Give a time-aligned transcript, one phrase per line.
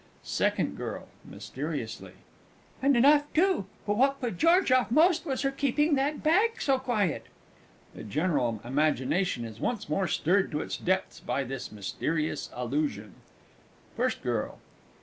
[0.23, 2.13] _SECOND GIRL (mysteriously).
[2.81, 3.67] And enough too!
[3.85, 7.27] But what put George off most was her keeping that bag so quiet.
[7.93, 13.13] [The general imagination is once more stirred to its depths by this mysterious allusion.
[13.95, 14.57] FIRST GIRL.